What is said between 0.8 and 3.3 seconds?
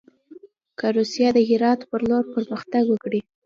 روسیه د هرات پر لور پرمختګ وکړي.